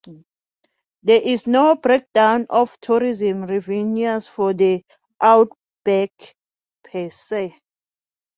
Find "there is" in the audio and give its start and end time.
1.03-1.45